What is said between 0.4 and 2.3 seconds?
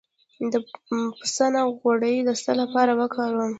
د پسته غوړي د